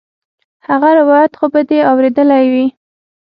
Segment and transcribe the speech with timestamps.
[0.67, 2.67] هغه روايت خو به دې اورېدلى وي.